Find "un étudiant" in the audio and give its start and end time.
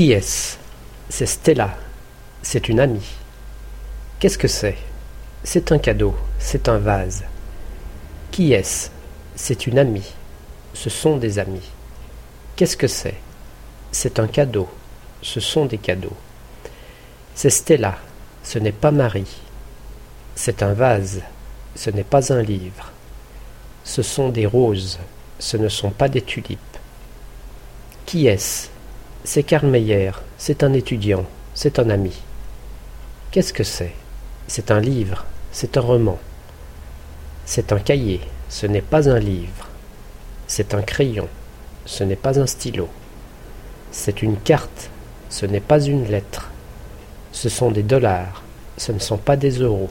30.62-31.26